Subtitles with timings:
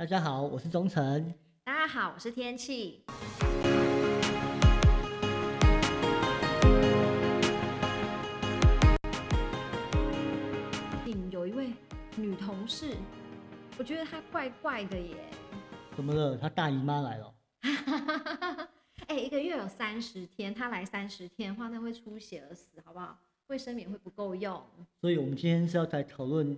[0.00, 1.34] 大家好，我是钟诚。
[1.62, 3.02] 大家好，我是天气。
[11.30, 11.74] 有一位
[12.16, 12.96] 女同事，
[13.76, 15.14] 我觉得她怪怪的耶。
[15.94, 16.34] 怎么了？
[16.34, 17.34] 她大姨妈来了？
[19.06, 23.18] 哎，一个月有三十天，她来三十天的话，那会出血而死，好不好？
[23.48, 24.64] 卫生棉会不够用。
[25.02, 26.56] 所以我们今天是要来讨论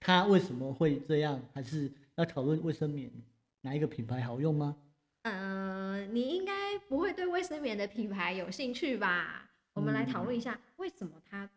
[0.00, 3.10] 她为什么会这样，还是要讨论卫生棉
[3.60, 4.76] 哪一个品牌好用吗？
[5.22, 9.50] 嗯，你应该不会对卫生棉的品牌有兴趣吧？
[9.74, 11.48] 我们来讨论一下，为什么它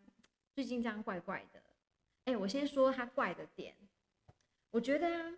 [0.54, 1.62] 最近这样怪怪的。
[2.26, 3.74] 哎，我先说他怪的点，
[4.72, 5.34] 我觉得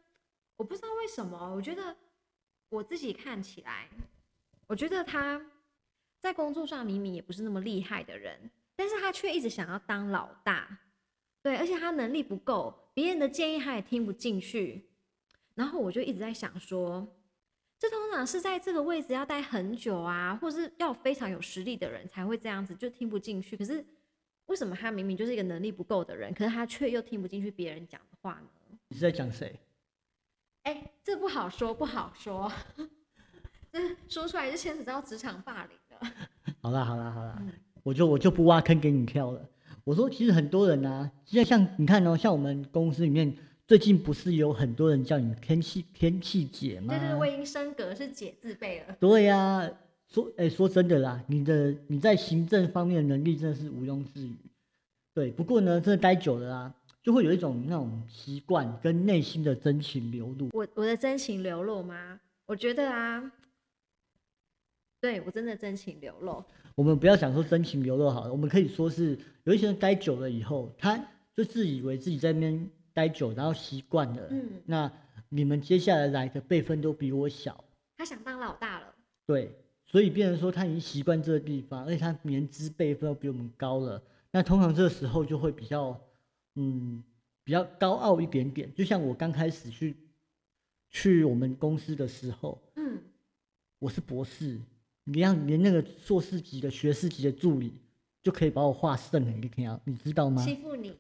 [0.58, 1.96] 我不知道为什么，我觉得
[2.70, 3.88] 我自己看起来，
[4.68, 5.42] 我觉得他
[6.20, 10.80] 在工作上明明也不是那么厉害的人，但是他却一直想要当老大，
[11.44, 14.91] 对，而且他能力不够，别人的建议他也听不进去，
[15.62, 17.08] 然后我就一直在想说，
[17.78, 23.86] 这通常是在这个位置要待很久啊，或是要非常有实力的人才会这样子，就听不进去，可是。
[24.48, 28.78] 为什么他明明就是一个能力不够的人，可是他却又听不进去别人讲的话呢？
[28.90, 29.58] 你是在讲谁？
[30.64, 32.52] 哎，这不好说，不好说。
[33.72, 36.14] 这说出来就牵扯到职场霸凌了。
[36.60, 37.42] 好啦，好啦，好啦，
[37.82, 39.50] 我就我就不挖坑给你跳了。
[39.86, 43.34] 我说，其实很多人啊，现在像你看哦，像我们公司里面
[43.72, 46.94] 最近不是有很多人叫你天气天气姐吗？
[46.94, 48.98] 对对，我已经升格是姐字辈了。
[49.00, 49.72] 对呀。
[50.10, 54.36] 说哎，说真的啦，你的你在行政方面的能力真的是毋庸置疑。
[55.14, 60.50] 对，不过呢，真的待久了啊，就会有一种那种习惯跟内心的真情流露。
[60.52, 62.20] 我我的真情流露吗？
[62.48, 63.32] 我觉得啊，
[65.00, 66.44] 对我真的真情流露。
[66.76, 71.02] 我们不要想说真情流露好了，我们可以说是有一些人待久了以后，他
[71.34, 74.28] 就自以为自己在那边待久，然后习惯了。
[74.30, 74.62] 嗯。
[74.66, 74.92] 那
[75.30, 77.64] 你们接下来来的辈分都比我小。
[77.98, 78.94] 他想当老大了。
[79.26, 79.58] 对。
[79.86, 84.02] 所以变成说他已经习惯这个地方，而且他年资辈分都比我们高了。
[84.32, 86.00] 那通常这个时候就会比较，
[86.56, 87.04] 嗯，
[87.44, 88.74] 比较高傲一点点。
[88.74, 89.98] 就像我刚开始去
[90.90, 93.02] 去我们公司的时候，嗯，
[93.80, 94.58] 我是博士，
[95.04, 97.74] 你让连那个硕士级的学士级的助理
[98.24, 100.42] 就可以把我画剩了，你听你知道吗？
[100.42, 100.96] 欺负你？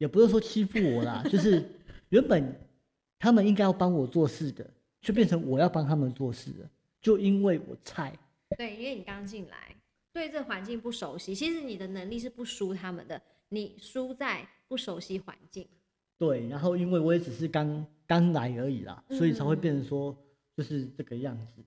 [0.00, 1.62] 也不是说欺负我啦，就是
[2.08, 2.58] 原本
[3.18, 4.68] 他们应该要帮我做事的，
[5.02, 6.70] 却变成我要帮他们做事了。
[7.02, 8.18] 就因为我菜，
[8.56, 9.76] 对，因为你刚进来，
[10.10, 11.34] 对这环境不熟悉。
[11.34, 15.68] 其实你的能力是不输他们的，你输在不熟悉环境。
[16.16, 20.16] 对，然后因为我也只是刚刚来而已啦，所以才会变成说
[20.56, 21.62] 就是这个样子。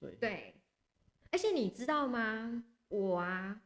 [0.00, 0.54] 对对，
[1.30, 2.64] 而且你知道吗？
[2.88, 3.62] 我啊，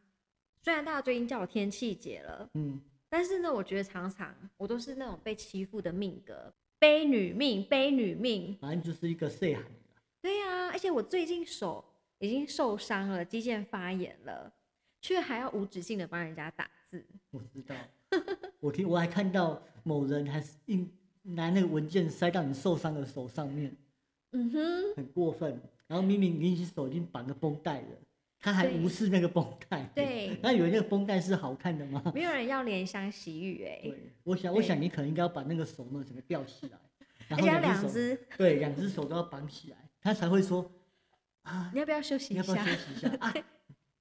[0.62, 2.79] 虽然大家最近叫我天气姐了，嗯，
[3.10, 9.65] 但是呢，我觉得常常我都是那种被欺负的命格，悲女命，悲女命，反正就是一个岁寒。
[10.22, 11.84] 对呀，而且我最近手
[12.20, 14.53] 已经受伤了，肌腱发炎了，
[15.00, 17.04] 却还要无止境的帮人家打字。
[17.32, 17.75] 我知道，
[18.60, 20.88] 我听我还看到某人还是硬
[21.22, 23.76] 拿那个文件塞到你受伤的手上面，
[24.31, 25.60] 嗯哼，很过分。
[25.88, 27.88] 然后明明你手已经绑个绷带了，
[28.41, 29.83] 他还无视那个绷带。
[29.95, 32.03] 对，他以为那个绷带是好看的吗？
[32.15, 33.81] 没有人要怜香惜玉哎。
[33.83, 36.79] 对，我想，我想你可能应该要把那个手呢整个吊起来，
[37.29, 39.77] 而且两只，对，两只手都要绑起来。
[40.03, 40.71] 他才会说
[41.43, 42.43] 啊，你要不要休息一下？
[42.43, 43.34] 要不要休息一下啊？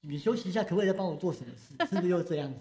[0.01, 1.75] 你休息一下，可不可以再帮我做什么事？
[1.89, 2.59] 是不是又这样子？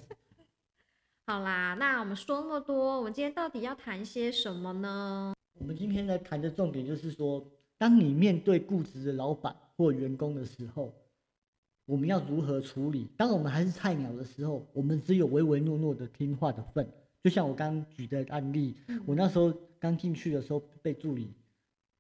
[1.27, 5.35] 好啦，那我们说那么多，我们今天到底要谈些什么呢？
[5.61, 7.47] 我们今天来谈的重点就是说，
[7.77, 10.93] 当你面对固执的老板或员工的时候，
[11.89, 13.09] 我们要如何处理？
[13.17, 16.87] 当我们还是菜鸟的时候，我们只有唯唯诺诺的听话的份。
[17.25, 18.75] 就像我刚刚举的案例，
[19.07, 19.51] 我那时候
[19.81, 21.33] 刚进去的时候被助理。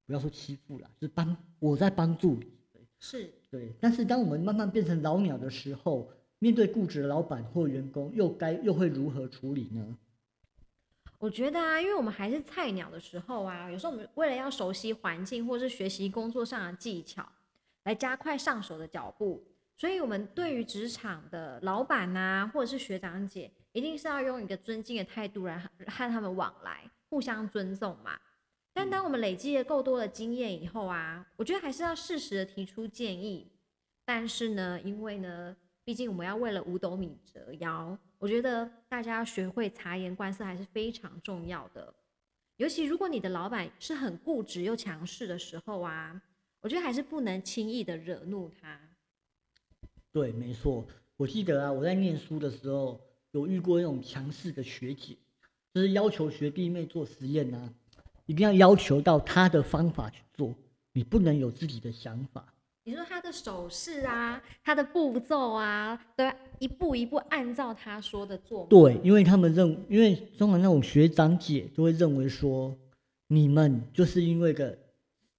[0.04, 2.46] 不要说欺负了，是帮我在帮助你，
[2.98, 3.72] 是对。
[3.80, 9.96] 但是当我们慢慢变成老鸟的时候，面对固执的老板或员工，又该又会如何处理呢？
[11.18, 17.26] 我觉得啊，因为我们还是菜鸟的时候啊，有时候我们为了要熟悉环境，或是学习工作上的技巧，
[17.84, 19.42] 来加快上手的脚步，
[19.78, 28.18] 所以我们对于职场的老板呐，或者是学长姐，一定是要用一个尊敬的态度来和他们往来，互相尊重嘛。
[28.74, 33.52] 但当我们累积了够多的经验以后啊，我觉得还是要适时的提出建议。
[34.04, 41.94] 但是呢，因为呢，毕竟我们要为了五斗米折腰，我觉得大家要学会察言观色还是非常重要的。
[42.56, 46.20] 尤其如果你的老板是很固执又强势的时候啊，
[46.60, 48.80] 我觉得还是不能轻易的惹怒他。
[50.12, 50.86] 对，没错。
[51.16, 53.00] 我记得啊，我在念书的时候
[53.32, 55.16] 有遇过那种强势的学姐，
[55.74, 57.72] 就是要求学弟妹做实验啊。
[58.26, 60.54] 一定要要求到她的方法去做，
[60.92, 62.54] 你不能有自己的想法。
[62.84, 68.66] 你说他的手势啊，他的步骤啊，都要一步一步按照他说的做吗。
[68.70, 72.74] 对，因为他们认，因为中常那种学长姐就会认为说，
[73.26, 74.78] 你们就是因为个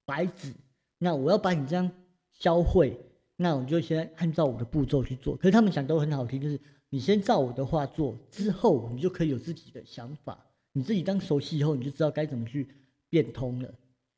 [0.05, 0.53] 白纸，
[0.99, 1.89] 那我要把你这样
[2.37, 2.95] 教会，
[3.41, 5.33] 那我就先按照我的步骤去做。
[5.37, 6.59] 可是他们讲都很好听，就是
[6.89, 10.37] 你先照我的话做，之后你就可以有自己的想法，
[10.73, 12.67] 你自己当熟悉以后，你就知道该怎么去
[13.09, 13.73] 变通了。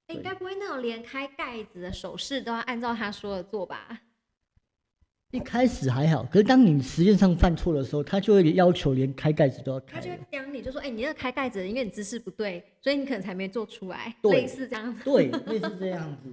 [0.07, 4.01] 哎，对该不会那种连开盖子的手势都要按照他说的做吧？
[5.29, 10.27] 一开始还好，可是当你实验上犯错的时候，他就会要求连开盖子都要开他就会开了。
[10.29, 15.01] 刁你，就说：“哎、你那个开盖子，因为你姿势不对，所以你可能才没做出来。”对类似这样子。
[15.05, 16.29] 对，类似这样子。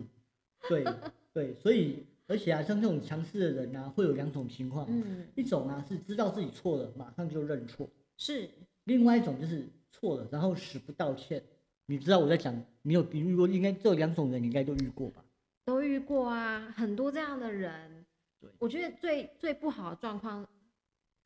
[0.68, 0.84] 对
[1.32, 7.88] 对，所以而且啊，像这种强势的人啊，会有两种情况，嗯，一种啊是知道自己错了，马上就认错；
[8.18, 8.48] 是，
[8.84, 11.42] 另外一种就是错了，然后死不道歉。
[11.86, 15.24] 你知道我在讲，你有你遇过，应该这两种人你应该都遇过吧？
[15.64, 18.04] 都遇过啊，很多这样的人
[18.38, 18.50] 对。
[18.58, 20.46] 我觉得最最不好的状况，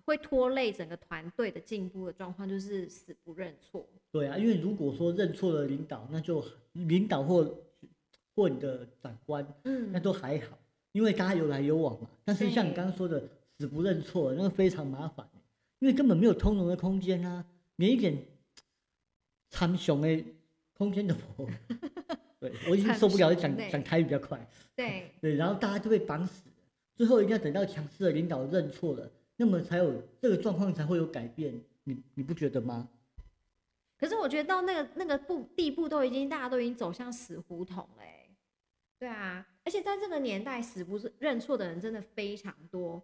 [0.05, 3.89] 会拖累整个团队的进步的状况，就是死不认错。
[4.13, 6.45] 对啊，因为如果说认错了领导，那就
[6.75, 7.59] 领导或
[8.37, 10.57] 或你的长官，嗯那嗯，都还好，
[10.93, 12.09] 因为大家有来有往嘛。
[12.25, 13.23] 但是像你对刚刚说的，
[13.59, 15.27] 死不认错，那个非常麻烦，
[15.81, 17.45] 因为根本没有通融的空间啊，
[17.77, 18.17] 连一点
[19.51, 20.25] 参雄的
[20.73, 21.49] 空间都没有。
[22.41, 24.45] 对我已经受不了，讲讲台语比较快。
[24.75, 26.55] 对， 对，然后大家就被绑死了，
[26.97, 31.55] 最后一定要等到强势的领导认错了，那么才有这个状况才会有改变。
[31.85, 32.89] 你你不觉得吗？
[33.99, 38.22] 可是我觉得到那个那个步地步，都已经大家都已经走向死胡同了、欸。
[39.03, 43.03] 对啊，而且在这个年代，死不是认错的人真的非常多，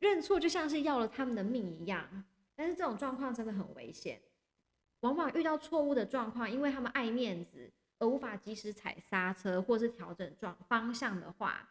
[0.00, 2.24] 认错就像是要了他们的命一样。
[2.56, 4.20] 但是这种状况真的很危险，
[4.98, 7.70] 往往遇到错误的状况，因为他们爱面子
[8.00, 11.68] 而无法及时踩刹车或是调整状方向的话，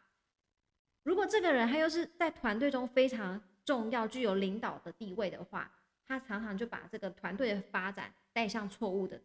[1.03, 5.69] 如果这个人他又是在团队中非常重要、具有领导的地位的话，
[6.05, 9.21] 他常常就把这个团队的发展带向错误的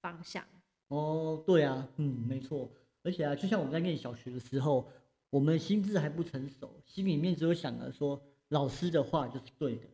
[0.00, 0.44] 方向。
[0.86, 2.70] 哦，对啊，嗯，没错。
[3.02, 4.88] 而且啊，就像我们在念小学的时候，
[5.30, 9.86] 我们心智还不成熟，心里面只有想着说老师的话就是对的，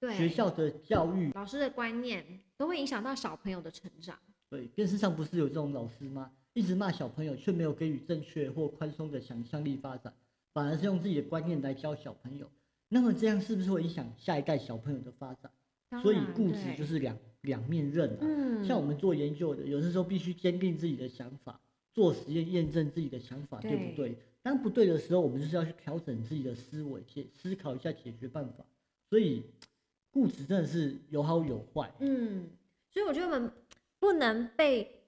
[0.00, 2.24] 对，学校的教育，老师的观念
[2.56, 4.18] 都会影响到小朋友的成长。
[4.48, 6.30] 对，电视上不是有这种老师吗？
[6.52, 10.14] 一直骂小朋友，却没有给予正确或宽松的想象力发展，
[10.52, 12.48] 反而是用自己的观念来教小朋友。
[12.88, 15.50] 那么这样是不是会影响下一代小朋友的发展？
[16.00, 18.18] 所以固执就是两两面刃啊。
[18.20, 21.60] 嗯，像我们做研究的，有的时候必须坚定自己的想法，
[21.94, 24.14] 做实验验证自己的想法对不对。
[24.42, 28.62] 当不对的时候，我们就是要去调整自己的思维，解思考一下解决办法。
[29.08, 29.42] 所以
[30.10, 31.90] 固执真的是有好有坏。
[32.00, 32.50] 嗯，
[32.90, 33.50] 所以我觉得我们
[33.98, 35.00] 不能被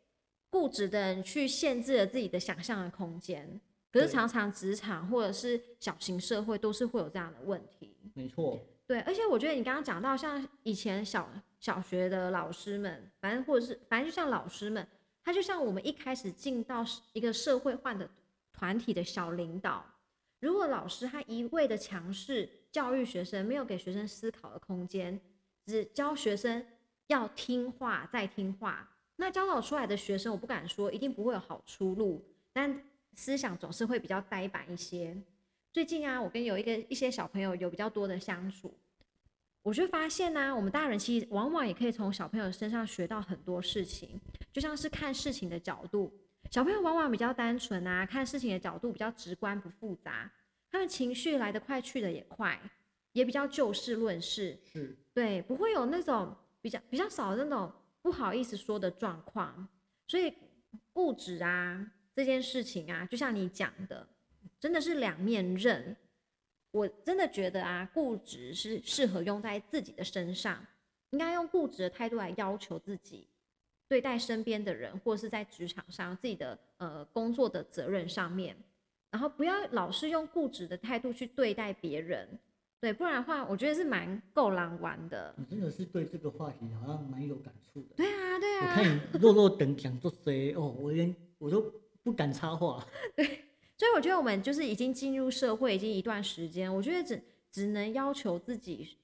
[0.48, 3.60] 固执的人去限制了自己的想象的空间。
[3.92, 7.96] 可是常常职场或者是小型社会都是会有这样的问题。
[8.14, 11.28] 没错，对，而且我觉得你刚刚讲到，像以前小
[11.60, 14.86] 小学的老师们，反正或者是反正就像老师们，
[15.26, 18.08] 他就像我们一开始进到一个社会化的
[18.52, 19.84] 团体的小领导。
[20.38, 25.20] 如果老师他一味的强势教育学生，没有给学生思考的空间，
[25.66, 26.64] 只教学生
[27.08, 32.80] 要听话再听话，那教导出来的学生，我不敢说一定不会有好出路，但
[33.14, 35.20] 思想总是会比较呆板一些。
[35.72, 38.72] 最近啊，我跟有一个一些小朋友有比较多的相处，
[39.66, 44.20] 我就发现呢、我们大人其实往往也可以从小朋友身上学到很多事情，
[44.52, 46.12] 就像是看事情的角度。
[46.52, 50.30] 小朋友往往比较单纯啊，看事情的角度比较直观不复杂，
[50.70, 52.56] 他们情绪来得快去得也快，
[53.10, 59.66] 也比较就事论事，是对，不会有那种比较比较少的那种不好意思说的状况。
[60.06, 60.32] 所以
[60.92, 64.06] 物质啊这件事情啊，就像你讲的，
[64.60, 65.96] 真的是两面刃。
[66.76, 70.62] 我真的觉得啊，固执是适合用在自己的身上，
[71.08, 73.26] 应该用固执的态度来要求自己，
[73.88, 78.54] 对待身边的人，或者是在职场上自己的呃工作的责任上面，
[79.10, 82.38] 然后不要老是用固执的态度去对待别人，
[82.78, 85.34] 对，不然的话，我觉得是蛮够狼玩的。
[85.38, 87.94] 你真的是对这个话题好像蛮有感触的。
[87.96, 88.66] 对啊，对啊。
[88.66, 92.86] 我看你弱弱等讲做谁哦，我连我都不敢插话。
[93.78, 98.96] 所以我觉得我们就是已经进入社会已经一段时间，我觉得只只能要求自己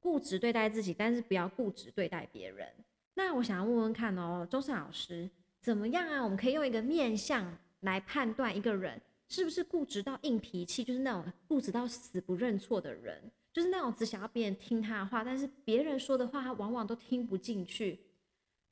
[0.00, 2.68] 固执对待自己，但是不要固执对待别人。
[3.14, 6.22] 那我想要问问看哦，钟胜老师怎么样啊？
[6.22, 17.98] 我们可以用一个面相来判断一个人是不是固执到硬脾气，就是那种固执到死不认错的人，就是那种只想要别人听他的话，但是别人说的话他往往都听不进去。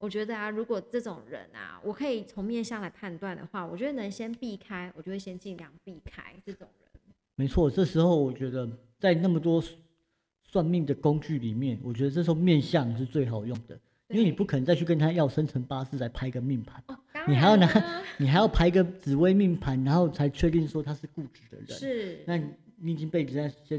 [0.00, 7.14] 我觉得啊，如果这种人啊，我可以从面相来判断的话，我觉得能先避开，我就会先尽量避开这种人。
[7.36, 8.66] 没错，这时候我觉得
[8.98, 9.62] 在那么多
[10.42, 13.78] 算命的工具里面，我觉得这时候面相是最好用的，
[14.08, 21.66] 因为你不可能再去跟他要生辰八字来拍个命盘，哦，你还要拿你还要排个紫微命盘，然后才确定说他是固执的人。
[21.78, 22.46] 是，那你
[22.78, 23.78] 你已经被人家先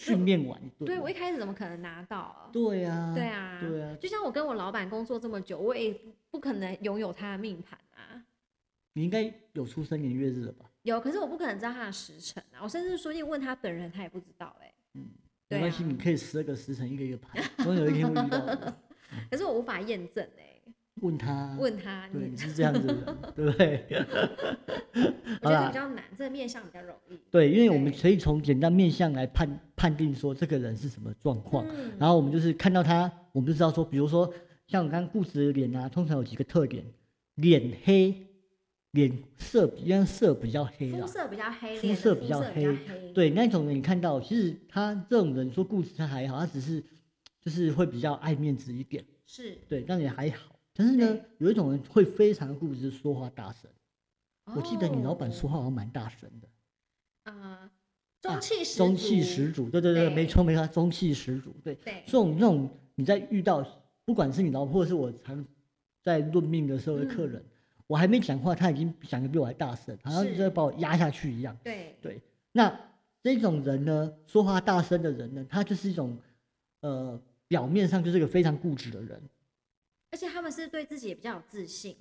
[0.00, 0.86] 训练完一顿。
[0.86, 2.48] 对我一开始怎么可能拿到啊？
[2.52, 5.94] 对啊，对啊，对啊，就像我跟我老板工作这么久，我也
[6.30, 8.24] 不可能拥有他的命盘啊。
[8.94, 10.64] 你应该有出生年月日了吧？
[10.82, 12.60] 有，可是我不可能知道他的时辰啊。
[12.62, 15.06] 我甚至说不定问他本人，他也不知道哎、嗯
[15.48, 18.74] 没关系，啊你可以十二个时辰一个一个排，总有一天会遇到。
[19.30, 20.49] 可是我无法验证哎、
[21.00, 23.86] 问他，问他，对，是这样子的人， 对不对？
[25.42, 27.18] 我觉得比较难，这个面相比较容易。
[27.30, 34.32] 对，因为我们可以从简单面相来判判定说这个人是什么状况，嗯，然后我们就是看到他，我们就知道说，比如说
[34.66, 36.84] 像我刚刚固执的脸啊，通常有几个特点：
[37.36, 38.14] 脸黑，
[38.92, 43.12] 脸色比较色比较黑啦肤，色比较黑，肤色比较肤色比较黑。
[43.14, 46.82] 对，那种人你看到，其实他这种人说固执他还好，他只是
[47.40, 49.56] 就是会比较爱面子一点，是。
[49.68, 50.59] 对，但也还好。
[50.80, 53.70] 但是呢，有一种人会非常固执，说话大声。
[54.56, 57.70] 我记得你老板哦说话好像蛮大声的，啊，
[58.22, 59.68] 中气十足，中气十足。
[59.68, 60.14] 对对对，对。
[60.14, 61.54] 没错没错，中气十足。
[61.62, 63.62] 对，对，这种这种你在遇到，
[64.06, 65.44] 不管是你老婆或是我常
[66.02, 67.32] 在论命的时候的客嗯。
[67.32, 67.44] 人，
[67.86, 70.30] 我还没讲话，他已经讲的比我还大声，好像是。
[70.30, 71.54] 就在把我压下去一样。
[71.62, 72.22] 对，对，
[72.52, 72.74] 那
[73.22, 76.16] 这种人呢，说话大声的人呢，他就是一种
[76.80, 79.20] 呃，表面上就是一个非常固执的人，
[80.10, 81.96] 而且他们是对自己也比较有自信，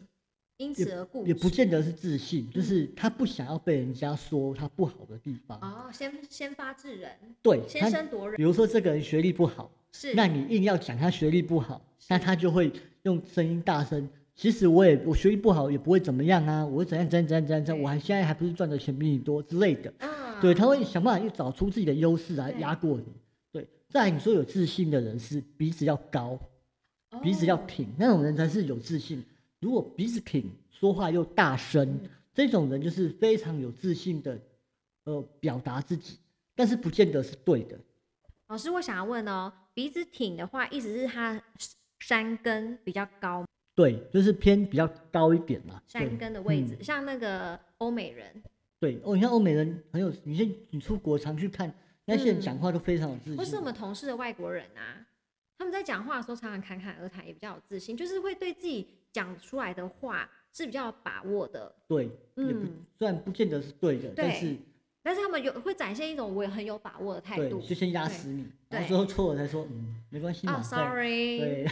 [0.58, 1.28] 因此而固执。
[1.28, 5.60] 也不见得是自信，就是他不想要被人家说他不好的地方。
[5.60, 7.12] 哦，先先发制人，
[7.42, 10.14] 对，先他声夺人比如说这个人学历不好，是。
[10.16, 12.72] 那你硬要讲他学历不好，那他就会
[13.04, 14.10] 用声音大声。
[14.36, 19.94] 其实我也我学历不好也不会怎么样啊，我会怎样怎样怎样怎样怎样，我还现在还不是赚的钱比你多之类的。
[20.00, 23.06] 啊，对，他会想办法去找出自己的优势来压过你。
[23.52, 26.40] 对，再来你说有自信的人是鼻子要高，
[27.22, 29.24] 鼻子要哦挺，那种人才是有自信。
[29.60, 34.40] 如果鼻子挺，说话又大声，嗯这种人就是非常有自信的，
[35.04, 36.18] 呃，表达自己，
[36.56, 37.78] 但是不见得是对的。
[38.48, 41.42] 老师，我想要问哦，鼻子挺的话，意思是他
[42.00, 45.82] 山根比较高，对，就是偏比较高一点嘛。
[45.88, 48.42] 山根的位置，嗯像那个欧美人，
[48.80, 51.74] 对哦，你看欧美人很有，你先你出国常去看
[52.06, 53.38] 那些人嗯讲话都非常有自信。
[53.38, 55.06] 或是我们同事的外国人啊，
[55.60, 61.76] 他们在讲话的时候常常侃侃而谈，也比较有自信，就是会对自己讲出来的话是比较有把握的。
[61.86, 64.56] 对，也不嗯虽然不见得是对的，但是
[65.04, 70.62] 但是他们有会展现一种我也很有把握的态度对，就先压死你，然后对最后错了才说，嗯，没关系嘛。
[70.62, 71.68] ，sorry，对，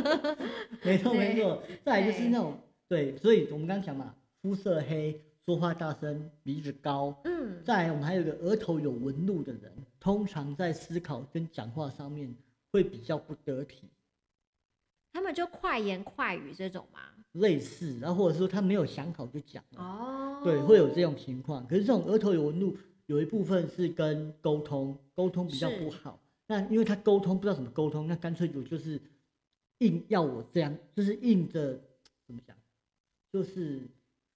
[0.84, 1.62] 没错没对错。
[1.82, 2.58] 再来就是那种
[2.88, 7.18] 对，所以我们刚刚讲嘛，肤色黑，说话大声，鼻子高。
[7.24, 12.34] 嗯，再来，我们还有一个额头有纹路的人，通常在思考跟讲话上面
[12.72, 13.88] 会比较不得体，
[15.12, 17.00] 他们就快言快语这种嘛。
[17.32, 21.66] 类似，然后或者说他没有想好就讲了，哦，对，会有这种情况。
[21.66, 22.76] 可是这种额头有纹路，
[23.06, 26.18] 有一部分是跟沟通，沟通比较不好。
[26.46, 29.00] 那因为他沟通不知道怎么沟通，那干脆我就是
[29.78, 31.74] 硬要我这样，就是硬着
[32.26, 32.54] 怎么讲，
[33.32, 33.88] 就是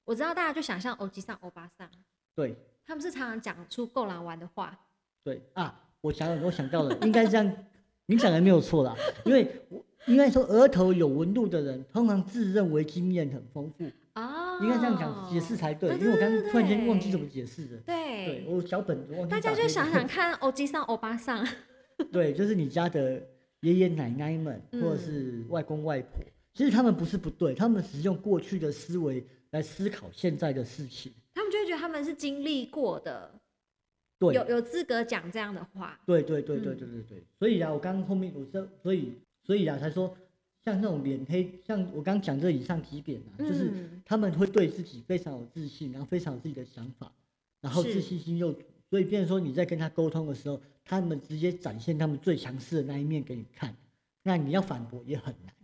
[0.04, 1.90] 我知道大家就想象欧吉桑、欧巴桑，
[2.34, 4.78] 对他们是常常讲出够狼玩的话。
[5.22, 7.66] 对啊，我想了，我想到了，应该这样，
[8.06, 13.84] 你讲的没有错啦，因为我应该说额头有纹路的人，通常自认为经验很丰富，
[14.14, 17.78] 哦，应该这样讲解释才对，对因为我刚刚突然间忘记怎么解释了。
[17.84, 17.94] 对
[18.26, 21.46] 对，我小本子忘记大家就想想看，欧吉桑、欧巴桑，
[22.12, 23.20] 对，就是你家的
[23.62, 26.22] 爷爷奶奶们，或者嗯是外公外婆，
[26.54, 31.12] 其实他们不是不对，他们只是用过去的思维来思考现在的事情。
[31.34, 33.30] 他们就会觉得他们是经历过的，
[34.18, 35.98] 对，有有资格讲这样的话。
[36.06, 36.78] 对对对对嗯。
[36.78, 39.12] 对对对，所以啊，我刚刚后面我这，所以
[39.44, 40.16] 所以啊，才说
[40.64, 44.02] 像那种脸黑，像我刚刚讲这以上几点啊，就是嗯。
[44.04, 47.12] 他们会对自己非常有自信，然后非常有自己的想法，
[47.60, 53.74] 然后自信心又足，所以变成说你在跟他沟通的时候，他们直接展现他们最强势的那一面给你看，
[54.22, 55.54] 那你要反驳也很难。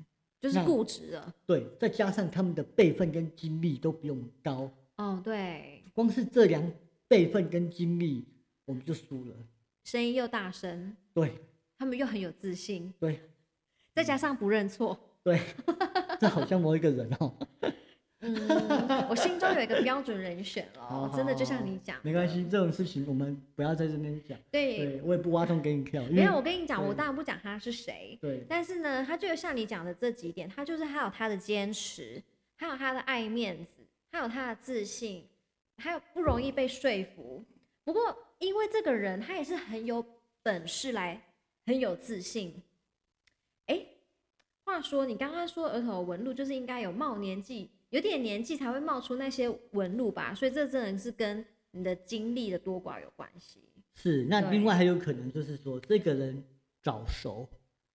[0.41, 1.33] 就是固执了。
[1.47, 6.69] 对，再加上他们的辈分跟经历都比我们高，哦，对，光是这两
[7.07, 8.25] 辈分跟经历，
[8.65, 9.35] 我们就输了。
[9.85, 11.35] 声音又大声，对
[11.79, 13.21] 他们又很有自信，对
[13.95, 15.19] 再加上不认错。
[15.23, 15.41] 对，
[16.21, 17.35] 这好像某一个人哦。
[18.25, 22.49] 嗯，我我心中有一个标准人选好了，真的就像你讲，没关系，。
[22.49, 24.39] 这种事情我们不要在这边讲。
[24.49, 32.23] 对，对，我也不挖洞给你跳，因没有，我跟你讲，我对当然不讲他是谁，对但是呢，他就像你讲的这几点，他就是还有他的坚持，
[32.55, 35.27] 还有他的爱面子，还有他的自信，
[35.79, 37.45] 还有不容易被说服。
[37.83, 40.05] 不过，因为这个人他也是很有
[40.43, 41.23] 本事来，
[41.65, 42.53] 很有自信。
[43.67, 43.87] 哎，
[44.65, 50.35] 话说你刚刚说额头纹路就是应该有冒年纪，有点年纪才会冒出那些纹路吧？
[50.35, 53.61] 所以这真的是跟你的经历的多寡有关系
[53.95, 54.25] 是。
[54.25, 56.43] 那另外还有可能就是说，这个人
[56.83, 57.49] 早熟。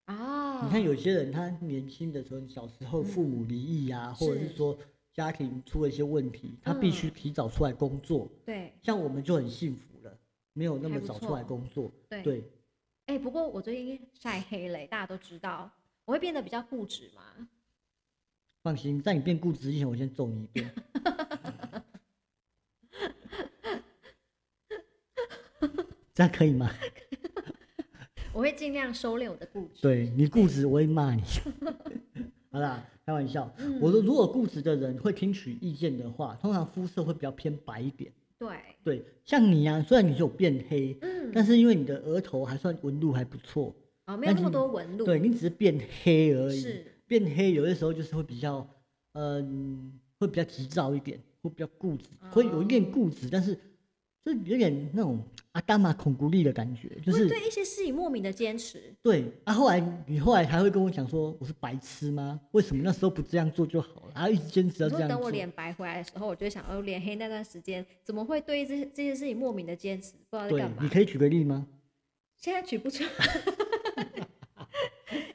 [0.06, 0.62] 哦。
[0.64, 4.78] 你看有些人他年轻的时候，小时候父母离异啊，或者是是说
[5.12, 8.26] 家庭出了一些问题，他必须嗯提早出来工作。
[8.46, 9.97] 对像我们就很幸福了，
[10.58, 11.88] 没有那么早出来工作。
[12.08, 12.42] 对对，
[13.06, 15.70] 哎、不过我最近晒黑了，大家都知道，
[16.04, 17.22] 我会变得比较固执嘛。
[18.64, 20.74] 放心，在你变固执之前，我先揍你一遍。
[26.12, 26.68] 这样可以吗？
[28.34, 29.80] 我会尽量收敛我的固执。
[29.80, 31.22] 对你固执，我会骂你。
[32.50, 33.48] 好啦，开玩笑。
[33.58, 38.12] 嗯我说，如果固执的人会听取意见的话，通常肤色会比较偏白一点。
[38.36, 43.74] 对，对，像你啊，虽然你有变黑，嗯，但是因为你的额头还算纹路还不错，
[44.06, 45.04] 哦，没有那么多纹路。
[45.04, 46.60] 对你只是变黑而已。
[46.60, 48.66] 是，变黑有的时候就是会比较，
[49.12, 53.58] 嗯，会比较急躁一点，会比较固执，会有一点哦固执，但是
[54.32, 55.18] 就有点那种
[55.52, 58.82] 阿达玛恐孤立的感觉，就是会对一些事情莫名的坚持。
[59.02, 59.52] 对啊。
[59.52, 62.40] 后来你后来还会跟我讲说我是白痴吗？
[62.52, 64.12] 为什么那时候不这样做就好了？
[64.14, 65.16] 还一直坚持要你说这样做。
[65.16, 70.12] 等我脸白回来的时候，我就想，哦，脸黑那段时间怎么会对这这些事情莫名的坚持？
[70.30, 70.88] 不知道在对干，嘛你。
[70.88, 71.66] 可以举个例吗？
[72.36, 73.10] 现在举不出来。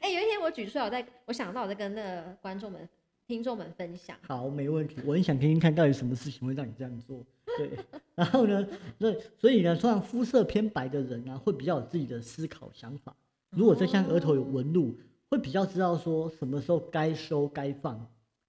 [0.00, 2.88] 哎、有一天我举出来，我在我想到我在跟那个观众们、
[3.34, 4.16] 听众们分享。
[4.22, 4.96] 好，没问题。
[5.04, 7.20] 我很想听听看到底什么事情会让你这样做。
[7.58, 7.68] 对，
[8.14, 8.64] 然后呢，
[8.96, 13.12] 所所以呢，通常肤色偏白的人啊，会比较有自己的思考想法。
[13.50, 14.94] 如果再像额头有纹路，
[15.28, 17.98] 会比较知道说什么时候该收该放，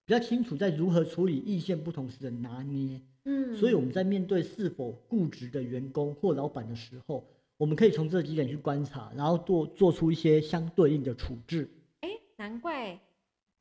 [0.06, 3.02] 比较清楚在如何处理意见不同时的拿捏。
[3.24, 11.68] 嗯，所以我们在面对是否固执的员工或老板的时候，我们可以从这几点去观察，然后做做出一些相对应的处置。
[12.02, 13.00] 哎、难怪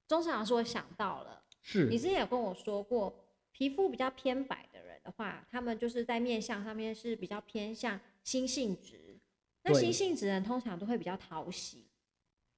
[0.06, 3.14] 钟成老师我想到了，是你之前有跟我说过，
[3.52, 9.18] 皮肤比较偏白的人的话，他们就是在面相上面是比较偏向心性质。
[9.62, 11.86] 那心性质的人通常都会比较讨喜，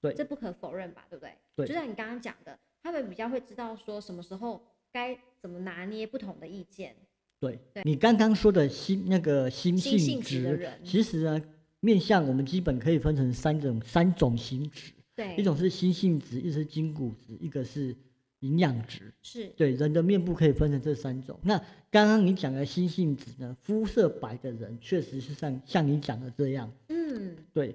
[0.00, 1.38] 对这不可否认吧，对不对？
[1.54, 6.96] 对就像你刚刚讲的，他们比较会知道说什么时候该怎么拿捏不同的意见。
[7.38, 11.40] 对对你刚刚说的心那个心性心性质的人，其实呢，
[11.78, 17.96] 面相我们基本可以分成三种三种形质，对，一种是心性质，一个是筋骨质，一个是
[18.40, 19.12] 营养值。
[19.22, 21.40] 是对，人的面部可以分成这三种。
[21.42, 21.58] 那
[21.90, 26.70] 刚刚你讲的心性质呢，肤色白的人确实是像像你讲的这样。
[26.88, 27.74] 嗯，对，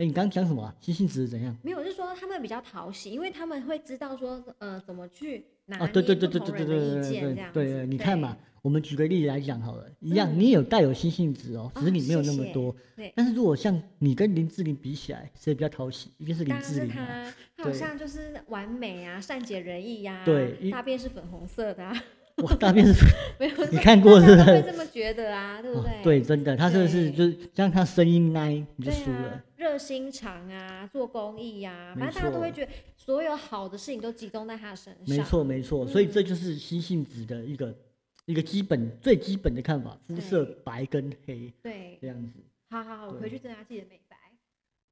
[0.00, 0.74] 哎，你刚刚讲什么、啊？
[0.80, 1.54] 心性质是怎样？
[1.62, 7.54] 没有，就是说他们比较讨喜，因为他们会知道说呃怎么去拿啊，捏对对对不对对对同人的意对见这样子。
[7.54, 12.74] 对对，你看嘛，我们举个例子来讲好了，一样，嗯你有带有心性值哦，只是哦你没有那么多。
[12.96, 16.10] 对但是如果像你跟林志玲比起来，谁比较讨喜？
[16.16, 16.96] 一定是林志玲啊。
[16.96, 21.94] 他，他好对像就是完美啊，善解人意呀、对一大便是粉红色的、啊，
[22.36, 22.94] 哇，大便是，
[23.38, 24.72] 没有，你看过是不会是？
[24.72, 26.20] 这么觉得啊，对不哦对？
[26.20, 35.16] 对，真的，他真的是对就是像他声音那一你就对输了啊。，热心肠啊，做公益呀、没反正大家都会错觉得所有好的事情都集中在他身上。
[35.16, 37.76] 没，错没错，所以嗯这就是新性子的一个
[38.24, 42.40] 一个基本最基本的看法，肤色白跟黑对这，样子。
[42.70, 44.16] 好好好，我回去增加自己的美白。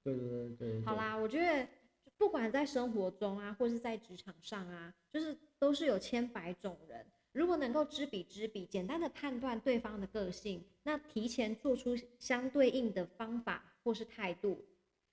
[0.04, 0.72] 对对对对。
[0.72, 1.66] 对，好啦，我觉得
[2.18, 7.07] 不管在生活中啊，或是在职场上啊，就是都是有千百种人。
[7.33, 14.62] 如果能够知彼知彼，简单的判断对方的个性，那提前做出相对应的方法或是态度。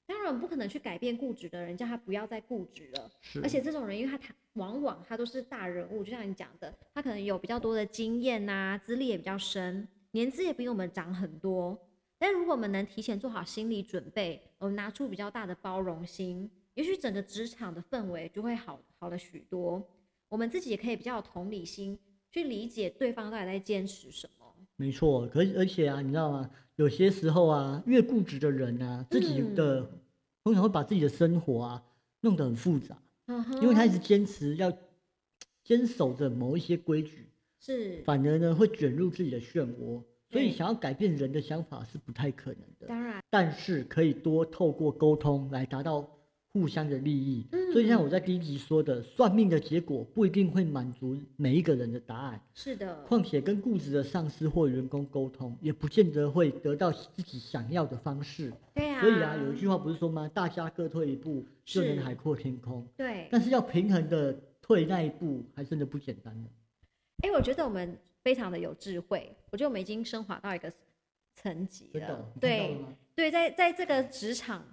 [0.06, 3.10] 当然，我们不可能去改变固执的人，叫他不要再固执了。
[3.22, 11.80] 是而且这种人，因为他他往往他都是大人物，就像你讲的，他可能有比较多的经验呐、资历也比较深，年资也比我们长很多。
[12.20, 19.82] 但如果我们能提前做好心理准备，我们拿出比较大的包容心，也许整个职场的氛围就会好好了许多。
[20.30, 21.98] 我们自己也可以比较有同理心，
[22.30, 24.45] 去理解对方到底在坚持什么。
[24.78, 26.50] 没错，可而且啊，你知道吗？
[26.76, 29.90] 有些时候啊，越固执的人啊，自己嗯的、
[30.44, 31.84] 通常会把自己的生活啊
[32.20, 34.72] 弄得很复杂，嗯因为他一直哼坚持要
[35.64, 42.88] 坚守着某一些规矩，是，反而呢会卷入自己的漩涡，所以想要改变人的想法是不太可能的。
[42.88, 46.06] 当然，但是可以多透过沟通来达到
[46.56, 47.46] 互相的利益。
[47.52, 52.42] 嗯所以像我在第一集说的，算命的结果不一定会满足每一个人的答案。
[52.54, 58.54] 是的，况且跟固执的上司或员工沟通，也不见得会得到自己想要的方式。
[58.74, 60.32] 对啊，所以啊，有一句话不是说吗？
[60.34, 62.88] 大家各退一步，就能海阔天空。
[62.96, 66.50] 对，但是要平衡的退那一步，还真的不简单的。
[67.24, 70.72] 哎、我觉得我们非常的有智慧，我觉得我们已经升华到一个
[71.36, 72.78] 层级了对？
[73.14, 74.64] 对，在在这个职场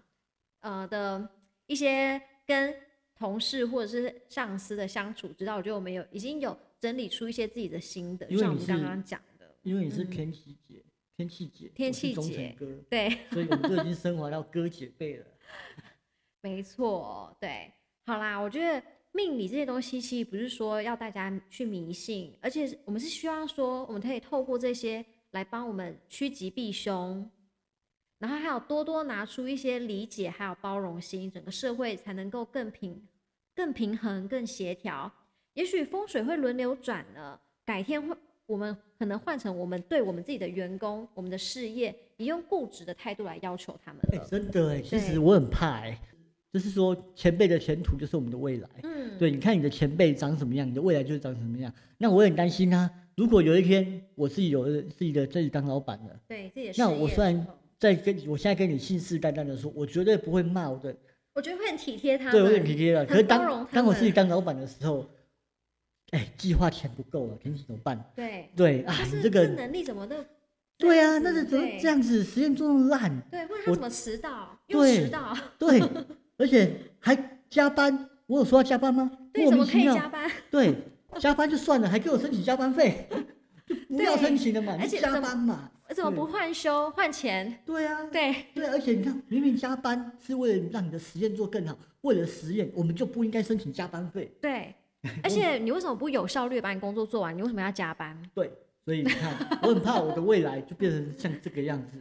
[0.60, 1.28] 呃的
[1.72, 2.74] 一些跟
[3.16, 10.85] 同事或者是上司的相处之道，我觉得我们有已经有整理出一些自己的心得，就像我们刚刚讲的，因为你是嗯天气姐，
[11.16, 12.14] 天气姐，天气
[12.58, 15.26] 哥，对，所以我们就已经升华到哥姐辈了。
[16.42, 17.72] 没错，对，
[18.06, 18.82] 好啦，我觉得
[19.12, 27.30] 命理这些东西其实不是说要大家去迷信，而且是我们是希望说，我们可以透过这些来帮我们趋吉避凶，
[28.22, 33.02] 然后还有多多拿出一些理解还有包容心，整个社会才能够更平、
[33.52, 35.11] 更平衡、更协调。
[35.54, 44.00] 也许风水会轮流转呢，改天会我们可能换成我们对我们自己的员工、我们的事业，也用固执的态度来要求他们。
[44.30, 46.00] 真的哎，其对实我很怕哎，
[46.52, 48.68] 就是说前辈的前途就是我们的未来。
[48.85, 51.74] 嗯，对，你看你的前辈长什么样，你的未来就是长什么样。
[51.98, 57.44] 那我很担心啊，如果有一天我自己有自己的自己当老板了，对自己的事那我虽然
[57.82, 60.94] 在跟我现在跟你信誓旦旦的说，我绝对不会骂我的，
[61.34, 63.04] 我觉得会很体贴他们，对我有点体贴了。
[63.04, 65.04] 可是当当我自己们当老板的时候，
[66.12, 68.00] 哎，计划钱不够了，天气怎么办？
[68.14, 70.14] 对，对啊你这个能力怎么都？
[70.78, 72.22] 对啊，那是怎么对这样子？
[72.22, 75.82] 实验做那么烂，对，或者他我怎么迟到，又对迟到，对，
[76.38, 78.08] 而且还加班。
[78.26, 79.10] 我有说要加班吗？
[79.32, 79.84] 对，莫怎么可以。
[79.84, 80.30] 加班？
[80.50, 80.74] 对，
[81.18, 83.16] 加班就算了，还给我申请加班费，就
[83.88, 85.70] 不要申请了嘛，你加班嘛。
[85.94, 87.62] 怎么不换休换钱？
[87.66, 94.33] 对啊，对，对，而且你看，明明加班是为了让你的实验做更好，为了实验，我们就不应该申请加班费。
[94.40, 94.75] 对，
[95.22, 97.37] 而且你为什么不有效率把你工作做完？
[97.37, 98.18] 你为什么要加班？
[98.35, 98.51] 对，
[98.87, 101.98] 所以你看，我很怕我的未来就变成像这个样子。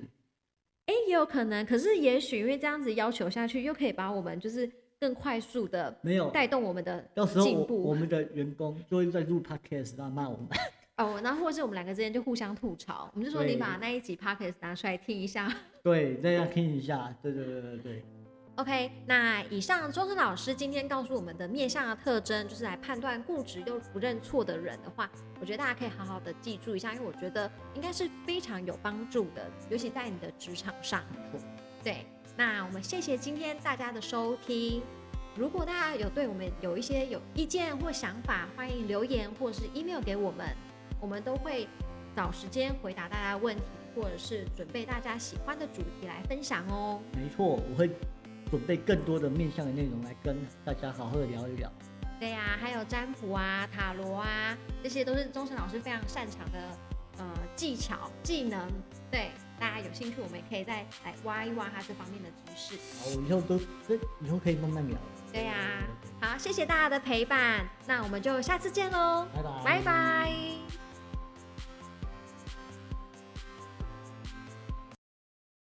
[0.86, 4.72] 哎，也有可能，可是也许因为这样子要求下去，又可以把我们就是
[5.02, 7.94] 更快速的没有，带动我们的到时候我我。
[7.94, 10.48] 们的员工就会在录 podcast 然后骂我们。
[11.02, 15.52] 哦，然后或者是我们两个之间就互相吐槽，我们就说你把那一集 podcast 拿出来听一下。
[15.84, 17.12] 对，这样听一下。
[17.24, 18.06] 对对对对对。
[18.56, 25.10] OK，那以上周深老师今天告诉我们的面相的特征，就是来判断固执又不认错的人的话，
[25.40, 31.02] 我觉得大家可以好好的记住一下，因为我觉得应该是非常有帮助的，尤其在你的职场上。
[31.84, 32.06] 对，
[32.38, 34.84] 那我们谢谢今天大家的收听。
[35.36, 40.46] 如果大家有对我们有一些有意见或想法，欢迎留言或者是 email 给我们，
[41.02, 41.68] 我们都会
[42.16, 43.64] 找时间回答大家的问题，
[43.96, 47.02] 或者是准备大家喜欢的主题来分享哦。
[47.14, 47.90] 没错，我会
[48.50, 51.70] 准备更多的面向的内容来跟大家好好的聊一聊。
[52.20, 56.60] 对呀、还有占卜啊、塔罗啊，这些都是钟诚老师非常擅长的
[57.18, 58.68] 呃技巧、技能。
[59.10, 62.76] 对，大家有兴趣，我们也可以再来挖一挖他这方面的知识。
[63.00, 64.96] 好，我以后都这以后可以慢慢聊。
[65.34, 65.56] 对呀、
[66.20, 69.64] 好，谢谢大家的陪伴，那我们就下次见喽，拜拜。
[69.64, 70.91] 拜拜